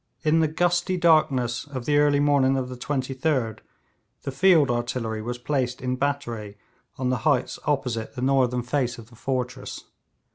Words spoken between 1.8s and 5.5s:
the early morning of the 23d the field artillery was